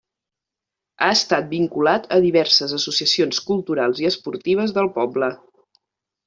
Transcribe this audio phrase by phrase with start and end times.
[1.01, 5.31] Ha estat vinculat a diverses associacions culturals i esportives del poble.